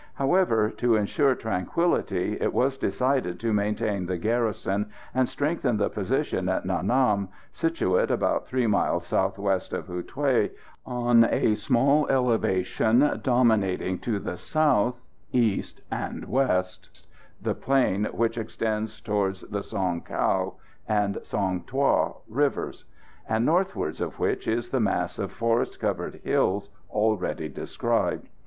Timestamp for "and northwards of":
23.29-24.17